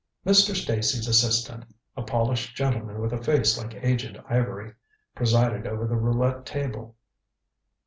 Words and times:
Mr. 0.25 0.55
Stacy's 0.55 1.07
assistant, 1.07 1.63
a 1.95 2.01
polished 2.01 2.55
gentleman 2.55 2.99
with 3.01 3.13
a 3.13 3.21
face 3.21 3.55
like 3.55 3.75
aged 3.83 4.19
ivory, 4.27 4.73
presided 5.13 5.67
over 5.67 5.85
the 5.85 5.95
roulette 5.95 6.43
table. 6.43 6.95